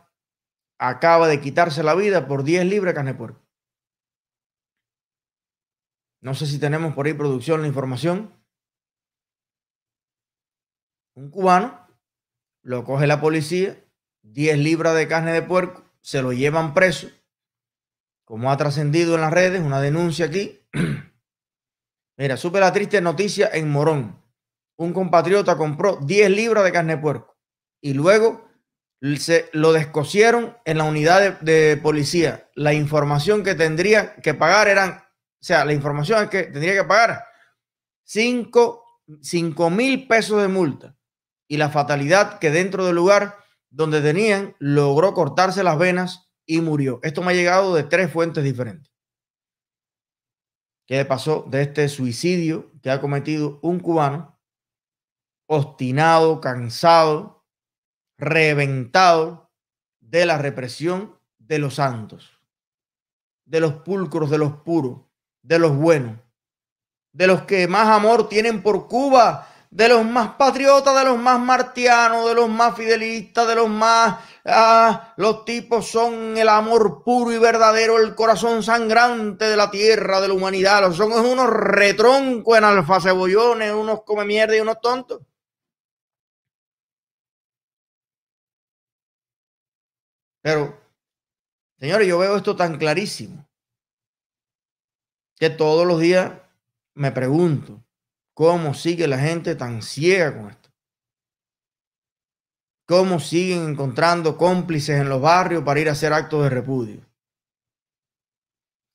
acaba 0.77 1.29
de 1.29 1.41
quitarse 1.41 1.85
la 1.85 1.95
vida 1.95 2.27
por 2.27 2.43
10 2.43 2.65
libras 2.65 2.95
de 2.95 2.97
carne 2.97 3.15
puerco. 3.15 3.40
No 6.21 6.35
sé 6.35 6.47
si 6.47 6.59
tenemos 6.59 6.95
por 6.95 7.07
ahí 7.07 7.15
producción 7.15 7.63
la 7.63 7.69
información. 7.69 8.35
Un 11.15 11.31
cubano 11.31 11.87
lo 12.63 12.85
coge 12.85 13.07
la 13.07 13.21
policía, 13.21 13.83
10 14.23 14.59
libras 14.59 14.95
de 14.95 15.09
carne 15.09 15.33
de 15.33 15.43
puerco, 15.43 15.85
se 16.03 16.23
lo 16.23 16.33
llevan 16.33 16.75
preso. 16.75 17.09
Como 18.25 18.53
ha 18.53 18.57
trascendido 18.57 19.15
en 19.15 19.23
las 19.23 19.33
redes, 19.33 19.63
una 19.63 19.81
denuncia 19.81 20.27
aquí. 20.27 20.61
Mira, 22.17 22.37
supe 22.37 22.61
la 22.61 22.73
triste 22.73 23.01
noticia 23.01 23.51
en 23.53 23.71
Morón. 23.71 24.23
Un 24.77 24.93
compatriota 24.93 25.57
compró 25.57 25.97
10 25.97 26.31
libras 26.31 26.65
de 26.65 26.73
carne 26.73 26.97
de 26.97 27.03
puerco 27.03 27.37
y 27.83 27.95
luego 27.95 28.49
se 29.19 29.49
lo 29.53 29.73
descosieron 29.73 30.57
en 30.67 30.79
la 30.79 30.85
unidad 30.85 31.39
de, 31.41 31.53
de 31.53 31.77
policía. 31.79 32.51
La 32.55 32.75
información 32.75 33.43
que 33.43 33.55
tendría 33.55 34.17
que 34.17 34.35
pagar 34.35 34.69
eran 34.69 35.03
o 35.41 35.45
sea, 35.45 35.65
la 35.65 35.73
información 35.73 36.23
es 36.23 36.29
que 36.29 36.43
tendría 36.45 36.75
que 36.75 36.85
pagar 36.85 37.25
5 38.05 38.85
mil 39.71 40.07
pesos 40.07 40.43
de 40.43 40.49
multa 40.49 40.97
y 41.49 41.57
la 41.57 41.71
fatalidad 41.71 42.39
que 42.39 42.51
dentro 42.51 42.85
del 42.85 42.97
lugar 42.97 43.39
donde 43.71 44.03
tenían 44.03 44.55
logró 44.59 45.15
cortarse 45.15 45.65
las 45.65 45.79
venas 45.79 46.31
y 46.45 46.61
murió. 46.61 47.01
Esto 47.03 47.23
me 47.23 47.33
ha 47.33 47.35
llegado 47.35 47.75
de 47.75 47.85
tres 47.85 48.13
fuentes 48.13 48.45
diferentes. 48.45 48.93
¿Qué 50.87 51.05
pasó 51.05 51.47
de 51.49 51.63
este 51.63 51.89
suicidio 51.89 52.73
que 52.83 52.91
ha 52.91 53.01
cometido 53.01 53.61
un 53.63 53.81
cubano 53.81 54.39
obstinado, 55.47 56.41
cansado, 56.41 57.47
reventado 58.19 59.51
de 60.01 60.27
la 60.27 60.37
represión 60.37 61.19
de 61.39 61.59
los 61.59 61.77
santos, 61.77 62.41
de 63.45 63.61
los 63.61 63.75
pulcros, 63.83 64.31
de 64.31 64.39
los 64.39 64.53
puros, 64.63 65.10
de 65.43 65.59
los 65.59 65.77
buenos, 65.77 66.19
de 67.13 67.27
los 67.27 67.43
que 67.43 67.67
más 67.69 67.89
amor 67.89 68.29
tienen 68.29 68.63
por 68.63 68.87
Cuba, 68.89 69.47
de 69.71 69.89
los 69.89 70.05
más 70.05 70.35
patriotas, 70.35 70.97
de 70.99 71.05
los 71.05 71.19
más 71.19 71.39
martianos, 71.39 72.29
de 72.29 72.35
los 72.35 72.49
más 72.49 72.77
fidelistas, 72.77 73.47
de 73.47 73.55
los 73.55 73.69
más... 73.69 74.19
Ah, 74.45 75.15
los 75.17 75.45
tipos 75.45 75.87
son 75.87 76.37
el 76.37 76.49
amor 76.49 77.05
puro 77.05 77.33
y 77.33 77.39
verdadero, 77.39 77.99
el 77.99 78.15
corazón 78.15 78.63
sangrante 78.63 79.45
de 79.45 79.57
la 79.57 79.71
tierra, 79.71 80.21
de 80.21 80.29
la 80.29 80.35
humanidad. 80.35 80.81
Los 80.83 80.97
son 80.97 81.13
unos 81.13 81.49
retroncos 81.51 82.59
en 82.59 82.65
alfa 82.65 83.01
cebollones, 83.01 83.73
unos 83.73 84.03
come 84.05 84.25
mierda 84.25 84.57
y 84.57 84.61
unos 84.61 84.81
tontos. 84.81 85.21
Pero, 90.43 90.75
señores, 91.79 92.09
yo 92.09 92.19
veo 92.19 92.37
esto 92.37 92.57
tan 92.57 92.77
clarísimo 92.79 93.50
que 95.41 95.49
todos 95.49 95.87
los 95.87 95.99
días 95.99 96.39
me 96.95 97.13
pregunto 97.13 97.83
cómo 98.35 98.75
sigue 98.75 99.09
la 99.09 99.19
gente 99.19 99.57
tan 99.57 99.81
ciega 99.81 100.37
con 100.37 100.51
esto. 100.51 100.69
Cómo 102.87 103.21
siguen 103.21 103.71
encontrando 103.71 104.37
cómplices 104.37 105.01
en 105.01 105.09
los 105.09 105.23
barrios 105.23 105.65
para 105.65 105.81
ir 105.81 105.89
a 105.89 105.93
hacer 105.93 106.13
actos 106.13 106.43
de 106.43 106.51
repudio. 106.51 107.07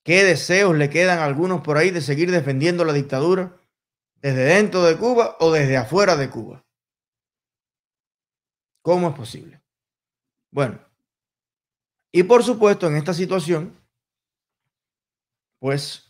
¿Qué 0.04 0.24
deseos 0.24 0.78
le 0.78 0.92
quedan 0.92 1.18
a 1.18 1.26
algunos 1.26 1.62
por 1.62 1.78
ahí 1.78 1.90
de 1.90 2.02
seguir 2.02 2.30
defendiendo 2.30 2.86
la 2.86 2.94
dictadura 2.94 3.60
desde 4.18 4.44
dentro 4.44 4.84
de 4.84 4.98
Cuba 4.98 5.38
o 5.40 5.52
desde 5.52 5.78
afuera 5.78 6.16
de 6.16 6.30
Cuba? 6.30 6.64
¿Cómo 8.84 9.10
es 9.10 9.16
posible? 9.16 9.64
Bueno, 10.52 10.80
y 12.12 12.22
por 12.22 12.44
supuesto 12.44 12.86
en 12.86 12.98
esta 12.98 13.16
situación, 13.16 13.84
pues 15.58 16.05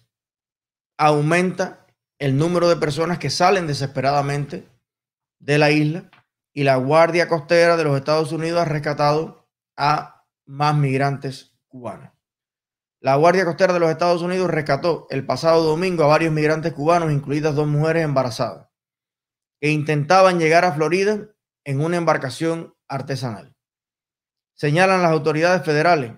aumenta 0.98 1.86
el 2.20 2.38
número 2.38 2.70
de 2.70 2.78
personas 2.78 3.20
que 3.20 3.30
salen 3.30 3.68
desesperadamente 3.68 4.68
de 5.40 5.58
la 5.58 5.72
isla 5.72 6.10
y 6.54 6.64
la 6.64 6.78
Guardia 6.78 7.28
Costera 7.28 7.76
de 7.78 7.84
los 7.84 7.98
Estados 7.98 8.32
Unidos 8.32 8.62
ha 8.62 8.66
rescatado 8.66 9.50
a 9.76 10.26
más 10.46 10.76
migrantes 10.76 11.58
cubanos. 11.68 12.12
La 13.02 13.16
Guardia 13.16 13.46
Costera 13.46 13.74
de 13.74 13.80
los 13.80 13.92
Estados 13.92 14.22
Unidos 14.22 14.50
rescató 14.50 15.06
el 15.10 15.26
pasado 15.26 15.64
domingo 15.64 16.04
a 16.04 16.08
varios 16.08 16.34
migrantes 16.34 16.74
cubanos, 16.74 17.12
incluidas 17.12 17.54
dos 17.54 17.68
mujeres 17.68 18.04
embarazadas, 18.04 18.70
que 19.60 19.70
intentaban 19.70 20.40
llegar 20.40 20.66
a 20.66 20.72
Florida 20.72 21.28
en 21.66 21.82
una 21.82 21.98
embarcación 21.98 22.76
artesanal. 22.88 23.56
Señalan 24.54 25.02
las 25.02 25.12
autoridades 25.12 25.64
federales 25.64 26.14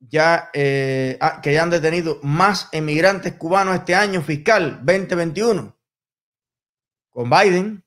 ya 0.00 0.50
eh, 0.52 1.18
ah, 1.20 1.40
que 1.42 1.52
ya 1.52 1.62
han 1.62 1.70
detenido 1.70 2.18
más 2.22 2.68
emigrantes 2.72 3.34
cubanos 3.34 3.74
este 3.74 3.94
año 3.94 4.22
fiscal 4.22 4.80
2021. 4.84 5.76
Con 7.10 7.30
Biden, 7.30 7.84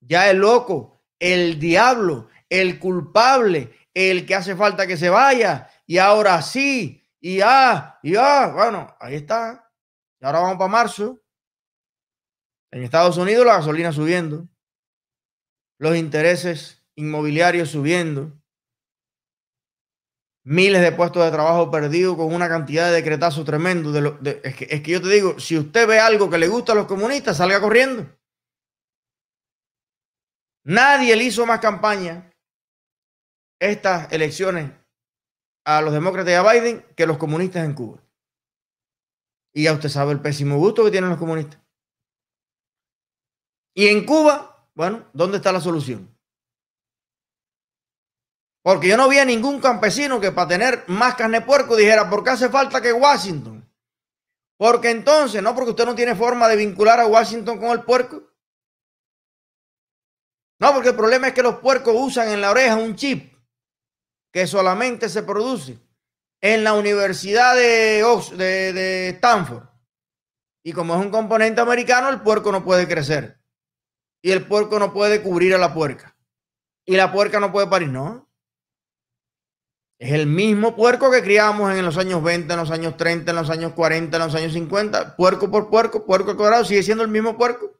ya 0.00 0.30
el 0.30 0.38
loco, 0.38 1.02
el 1.18 1.58
diablo, 1.58 2.28
el 2.48 2.78
culpable, 2.78 3.72
el 3.94 4.26
que 4.26 4.34
hace 4.34 4.54
falta 4.54 4.86
que 4.86 4.96
se 4.96 5.08
vaya, 5.08 5.68
y 5.86 5.98
ahora 5.98 6.40
sí, 6.42 7.02
y 7.20 7.38
ya, 7.38 7.98
y 8.02 8.12
ya, 8.12 8.48
bueno, 8.48 8.94
ahí 9.00 9.16
está. 9.16 9.72
Y 10.20 10.26
ahora 10.26 10.40
vamos 10.40 10.58
para 10.58 10.70
marzo. 10.70 11.20
En 12.70 12.82
Estados 12.82 13.16
Unidos 13.16 13.46
la 13.46 13.56
gasolina 13.56 13.92
subiendo, 13.92 14.48
los 15.78 15.96
intereses 15.96 16.84
inmobiliarios 16.94 17.70
subiendo, 17.70 18.32
miles 20.46 20.80
de 20.80 20.92
puestos 20.92 21.24
de 21.24 21.32
trabajo 21.32 21.72
perdidos 21.72 22.16
con 22.16 22.32
una 22.32 22.48
cantidad 22.48 22.86
de 22.86 22.92
decretazos 22.92 23.44
tremendo. 23.44 23.90
De 23.90 24.40
es, 24.44 24.54
que, 24.54 24.68
es, 24.70 24.80
que, 24.80 24.92
yo 24.92 25.02
te 25.02 25.08
digo, 25.08 25.40
si 25.40 25.58
usted 25.58 25.88
ve 25.88 25.98
algo 25.98 26.30
que 26.30 26.38
le 26.38 26.46
gusta 26.46 26.72
a 26.72 26.76
los 26.76 26.86
comunistas, 26.86 27.36
salga 27.36 27.60
corriendo. 27.60 28.06
Nadie 30.64 31.16
le 31.16 31.24
hizo 31.24 31.44
más 31.46 31.58
campaña 31.58 32.30
estas 33.60 34.12
elecciones 34.12 34.70
a 35.64 35.82
los 35.82 35.92
demócratas 35.92 36.30
y 36.30 36.34
a 36.34 36.52
Biden 36.52 36.86
que 36.96 37.06
los 37.06 37.18
comunistas 37.18 37.64
en 37.64 37.74
Cuba. 37.74 38.00
Y 39.52 39.64
ya 39.64 39.72
usted 39.72 39.88
sabe 39.88 40.12
el 40.12 40.20
pésimo 40.20 40.58
gusto 40.58 40.84
que 40.84 40.92
tienen 40.92 41.10
los 41.10 41.18
comunistas. 41.18 41.60
Y 43.74 43.88
en 43.88 44.06
Cuba, 44.06 44.68
bueno, 44.74 45.08
¿dónde 45.12 45.38
está 45.38 45.50
la 45.50 45.60
solución? 45.60 46.15
Porque 48.66 48.88
yo 48.88 48.96
no 48.96 49.08
vi 49.08 49.18
a 49.18 49.24
ningún 49.24 49.60
campesino 49.60 50.18
que 50.18 50.32
para 50.32 50.48
tener 50.48 50.82
más 50.88 51.14
carne 51.14 51.38
de 51.38 51.46
puerco 51.46 51.76
dijera, 51.76 52.10
¿por 52.10 52.24
qué 52.24 52.30
hace 52.30 52.48
falta 52.48 52.80
que 52.80 52.92
Washington? 52.92 53.64
Porque 54.58 54.90
entonces, 54.90 55.40
no 55.40 55.54
porque 55.54 55.70
usted 55.70 55.86
no 55.86 55.94
tiene 55.94 56.16
forma 56.16 56.48
de 56.48 56.56
vincular 56.56 56.98
a 56.98 57.06
Washington 57.06 57.60
con 57.60 57.68
el 57.70 57.84
puerco. 57.84 58.24
No, 60.58 60.74
porque 60.74 60.88
el 60.88 60.96
problema 60.96 61.28
es 61.28 61.34
que 61.34 61.44
los 61.44 61.60
puercos 61.60 61.94
usan 61.96 62.30
en 62.30 62.40
la 62.40 62.50
oreja 62.50 62.74
un 62.74 62.96
chip 62.96 63.32
que 64.32 64.48
solamente 64.48 65.08
se 65.08 65.22
produce 65.22 65.78
en 66.40 66.64
la 66.64 66.72
Universidad 66.72 67.54
de, 67.54 68.04
de, 68.36 68.72
de 68.72 69.08
Stanford. 69.10 69.62
Y 70.64 70.72
como 70.72 70.96
es 70.96 71.00
un 71.00 71.12
componente 71.12 71.60
americano, 71.60 72.08
el 72.08 72.20
puerco 72.20 72.50
no 72.50 72.64
puede 72.64 72.88
crecer. 72.88 73.40
Y 74.22 74.32
el 74.32 74.44
puerco 74.44 74.80
no 74.80 74.92
puede 74.92 75.22
cubrir 75.22 75.54
a 75.54 75.58
la 75.58 75.72
puerca. 75.72 76.16
Y 76.84 76.96
la 76.96 77.12
puerca 77.12 77.38
no 77.38 77.52
puede 77.52 77.68
parir, 77.68 77.90
¿no? 77.90 78.25
Es 79.98 80.12
el 80.12 80.26
mismo 80.26 80.76
puerco 80.76 81.10
que 81.10 81.22
criamos 81.22 81.74
en 81.74 81.84
los 81.84 81.96
años 81.96 82.22
20, 82.22 82.52
en 82.52 82.58
los 82.58 82.70
años 82.70 82.96
30, 82.98 83.30
en 83.30 83.36
los 83.36 83.48
años 83.48 83.72
40, 83.72 84.16
en 84.16 84.22
los 84.22 84.34
años 84.34 84.52
50. 84.52 85.16
Puerco 85.16 85.50
por 85.50 85.70
puerco, 85.70 86.04
puerco 86.04 86.36
cuadrado, 86.36 86.64
sigue 86.64 86.82
siendo 86.82 87.02
el 87.02 87.10
mismo 87.10 87.36
puerco. 87.36 87.72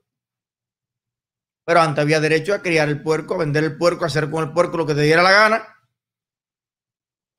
Pero 1.66 1.80
antes 1.80 2.02
había 2.02 2.20
derecho 2.20 2.54
a 2.54 2.62
criar 2.62 2.88
el 2.88 3.02
puerco, 3.02 3.34
a 3.34 3.38
vender 3.38 3.64
el 3.64 3.76
puerco, 3.76 4.04
a 4.04 4.06
hacer 4.06 4.30
con 4.30 4.44
el 4.44 4.52
puerco 4.52 4.78
lo 4.78 4.86
que 4.86 4.94
te 4.94 5.02
diera 5.02 5.22
la 5.22 5.32
gana. 5.32 5.68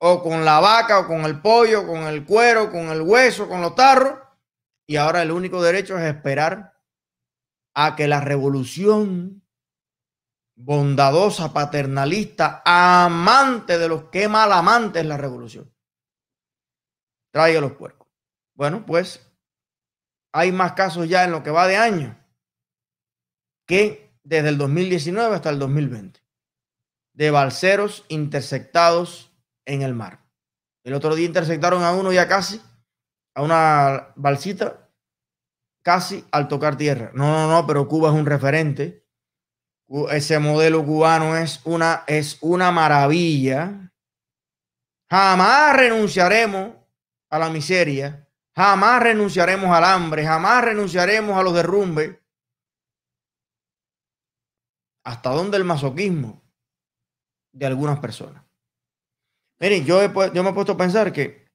O 0.00 0.22
con 0.22 0.44
la 0.44 0.60
vaca, 0.60 1.00
o 1.00 1.06
con 1.08 1.22
el 1.22 1.40
pollo, 1.40 1.84
con 1.84 2.02
el 2.02 2.24
cuero, 2.24 2.70
con 2.70 2.88
el 2.90 3.02
hueso, 3.02 3.48
con 3.48 3.60
los 3.60 3.74
tarros. 3.74 4.16
Y 4.86 4.94
ahora 4.94 5.22
el 5.22 5.32
único 5.32 5.60
derecho 5.60 5.98
es 5.98 6.04
esperar 6.04 6.78
a 7.74 7.96
que 7.96 8.06
la 8.06 8.20
revolución 8.20 9.42
bondadosa, 10.58 11.52
paternalista, 11.52 12.62
amante 12.64 13.78
de 13.78 13.88
los 13.88 14.04
que 14.04 14.28
mal 14.28 14.52
amante 14.52 14.98
es 14.98 15.06
la 15.06 15.16
revolución. 15.16 15.72
Traiga 17.30 17.60
los 17.60 17.72
puercos. 17.72 18.08
Bueno, 18.54 18.84
pues 18.84 19.24
hay 20.32 20.50
más 20.50 20.72
casos 20.72 21.08
ya 21.08 21.24
en 21.24 21.30
lo 21.30 21.44
que 21.44 21.50
va 21.50 21.68
de 21.68 21.76
año 21.76 22.18
que 23.66 24.12
desde 24.24 24.48
el 24.48 24.58
2019 24.58 25.36
hasta 25.36 25.50
el 25.50 25.58
2020 25.58 26.20
de 27.12 27.30
balseros 27.30 28.04
interceptados 28.08 29.32
en 29.64 29.82
el 29.82 29.94
mar. 29.94 30.24
El 30.82 30.94
otro 30.94 31.14
día 31.14 31.26
interceptaron 31.26 31.84
a 31.84 31.92
uno 31.92 32.12
ya 32.12 32.26
casi, 32.26 32.60
a 33.34 33.42
una 33.42 34.12
balsita, 34.16 34.90
casi 35.82 36.24
al 36.32 36.48
tocar 36.48 36.76
tierra. 36.76 37.10
No, 37.14 37.30
no, 37.30 37.48
no, 37.48 37.66
pero 37.66 37.86
Cuba 37.86 38.08
es 38.08 38.14
un 38.14 38.26
referente 38.26 39.07
ese 40.10 40.38
modelo 40.38 40.84
cubano 40.84 41.36
es 41.36 41.60
una, 41.64 42.04
es 42.06 42.38
una 42.40 42.70
maravilla. 42.70 43.90
Jamás 45.10 45.76
renunciaremos 45.76 46.74
a 47.30 47.38
la 47.38 47.48
miseria, 47.48 48.28
jamás 48.54 49.02
renunciaremos 49.02 49.70
al 49.70 49.84
hambre, 49.84 50.26
jamás 50.26 50.64
renunciaremos 50.64 51.38
a 51.38 51.42
los 51.42 51.54
derrumbes. 51.54 52.18
¿Hasta 55.04 55.30
dónde 55.30 55.56
el 55.56 55.64
masoquismo 55.64 56.42
de 57.52 57.66
algunas 57.66 57.98
personas? 57.98 58.44
Miren, 59.58 59.86
yo, 59.86 60.02
yo 60.32 60.42
me 60.42 60.50
he 60.50 60.52
puesto 60.52 60.72
a 60.72 60.76
pensar 60.76 61.12
que 61.12 61.48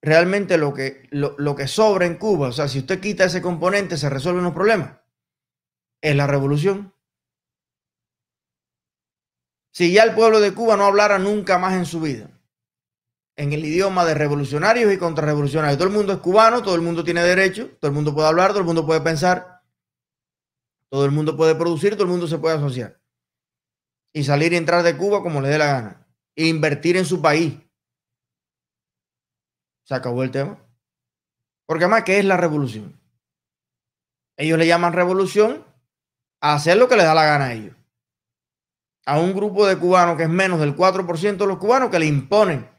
realmente 0.00 0.56
lo 0.56 0.72
que, 0.72 1.08
lo, 1.10 1.34
lo 1.38 1.56
que 1.56 1.66
sobra 1.66 2.06
en 2.06 2.16
Cuba, 2.16 2.48
o 2.48 2.52
sea, 2.52 2.68
si 2.68 2.78
usted 2.78 3.00
quita 3.00 3.24
ese 3.24 3.42
componente, 3.42 3.96
se 3.96 4.08
resuelven 4.08 4.44
los 4.44 4.54
problemas. 4.54 5.00
Es 6.00 6.14
la 6.14 6.28
revolución. 6.28 6.91
Si 9.72 9.92
ya 9.92 10.04
el 10.04 10.14
pueblo 10.14 10.40
de 10.40 10.54
Cuba 10.54 10.76
no 10.76 10.84
hablara 10.84 11.18
nunca 11.18 11.58
más 11.58 11.74
en 11.74 11.86
su 11.86 12.00
vida 12.00 12.30
en 13.36 13.52
el 13.52 13.64
idioma 13.64 14.04
de 14.04 14.14
revolucionarios 14.14 14.92
y 14.92 14.98
contrarrevolucionarios. 14.98 15.78
Todo 15.78 15.88
el 15.88 15.94
mundo 15.94 16.12
es 16.12 16.18
cubano, 16.18 16.62
todo 16.62 16.74
el 16.74 16.82
mundo 16.82 17.02
tiene 17.02 17.22
derecho, 17.22 17.70
todo 17.80 17.88
el 17.88 17.94
mundo 17.94 18.14
puede 18.14 18.28
hablar, 18.28 18.50
todo 18.50 18.60
el 18.60 18.66
mundo 18.66 18.86
puede 18.86 19.00
pensar, 19.00 19.62
todo 20.88 21.04
el 21.04 21.10
mundo 21.10 21.36
puede 21.36 21.54
producir, 21.54 21.94
todo 21.94 22.04
el 22.04 22.10
mundo 22.10 22.26
se 22.26 22.38
puede 22.38 22.56
asociar. 22.56 23.00
Y 24.12 24.24
salir 24.24 24.52
y 24.52 24.56
entrar 24.56 24.82
de 24.82 24.96
Cuba 24.96 25.22
como 25.22 25.40
le 25.40 25.48
dé 25.48 25.58
la 25.58 25.66
gana. 25.66 26.06
E 26.36 26.46
invertir 26.46 26.96
en 26.96 27.06
su 27.06 27.22
país. 27.22 27.54
Se 29.84 29.94
acabó 29.94 30.22
el 30.22 30.30
tema. 30.30 30.58
Porque 31.66 31.84
además, 31.84 32.04
¿qué 32.04 32.18
es 32.18 32.24
la 32.24 32.36
revolución? 32.36 33.00
Ellos 34.36 34.58
le 34.58 34.66
llaman 34.66 34.92
revolución 34.92 35.64
a 36.40 36.54
hacer 36.54 36.76
lo 36.76 36.88
que 36.88 36.96
les 36.96 37.04
da 37.04 37.14
la 37.14 37.24
gana 37.24 37.46
a 37.46 37.52
ellos 37.54 37.76
a 39.06 39.18
un 39.18 39.34
grupo 39.34 39.66
de 39.66 39.78
cubanos 39.78 40.16
que 40.16 40.24
es 40.24 40.28
menos 40.28 40.60
del 40.60 40.76
4% 40.76 41.36
de 41.36 41.46
los 41.46 41.58
cubanos 41.58 41.90
que 41.90 41.98
le 41.98 42.06
imponen 42.06 42.70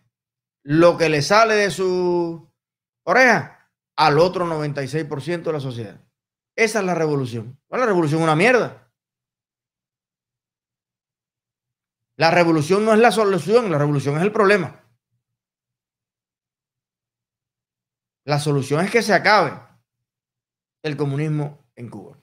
lo 0.63 0.97
que 0.97 1.09
le 1.09 1.21
sale 1.21 1.55
de 1.55 1.71
su 1.71 2.49
oreja 3.03 3.69
al 3.95 4.17
otro 4.17 4.45
96% 4.45 5.43
de 5.43 5.53
la 5.53 5.59
sociedad. 5.59 6.01
Esa 6.55 6.79
es 6.79 6.85
la 6.85 6.95
revolución. 6.95 7.59
la 7.69 7.85
revolución 7.85 8.21
una 8.21 8.35
mierda. 8.35 8.91
La 12.15 12.31
revolución 12.31 12.85
no 12.85 12.93
es 12.93 12.99
la 12.99 13.11
solución, 13.11 13.71
la 13.71 13.77
revolución 13.77 14.17
es 14.17 14.21
el 14.21 14.31
problema. 14.31 14.83
La 18.25 18.39
solución 18.39 18.85
es 18.85 18.91
que 18.91 19.01
se 19.01 19.13
acabe 19.13 19.59
el 20.83 20.95
comunismo 20.95 21.65
en 21.75 21.89
Cuba. 21.89 22.22